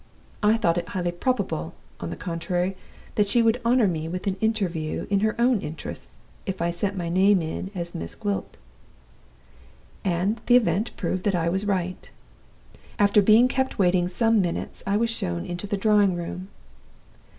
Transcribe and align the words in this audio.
I 0.41 0.57
thought 0.57 0.79
it 0.79 0.87
highly 0.89 1.11
probable, 1.11 1.75
on 1.99 2.09
the 2.09 2.15
contrary, 2.15 2.75
that 3.13 3.27
she 3.27 3.43
would 3.43 3.61
honor 3.63 3.85
me 3.87 4.07
with 4.07 4.25
an 4.25 4.35
interview 4.41 5.05
in 5.11 5.19
her 5.19 5.39
own 5.39 5.59
interests, 5.61 6.13
if 6.47 6.59
I 6.59 6.71
sent 6.71 6.93
in 6.93 6.97
my 6.97 7.07
name 7.07 7.69
as 7.75 7.93
'Miss 7.93 8.15
Gwilt' 8.15 8.57
and 10.03 10.41
the 10.47 10.55
event 10.57 10.89
proved 10.97 11.23
that 11.25 11.35
I 11.35 11.49
was 11.49 11.67
right. 11.67 12.09
After 12.97 13.21
being 13.21 13.47
kept 13.47 13.77
waiting 13.77 14.07
some 14.07 14.41
minutes 14.41 14.81
I 14.87 14.97
was 14.97 15.11
shown 15.11 15.45
into 15.45 15.67
the 15.67 15.77
drawing 15.77 16.15
room. 16.15 16.47